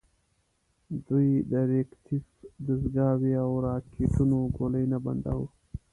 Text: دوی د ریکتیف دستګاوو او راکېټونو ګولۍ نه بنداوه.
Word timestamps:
دوی 1.07 1.29
د 1.51 1.53
ریکتیف 1.71 2.25
دستګاوو 2.65 3.31
او 3.43 3.51
راکېټونو 3.67 4.37
ګولۍ 4.57 4.85
نه 4.91 4.97
بنداوه. 5.05 5.47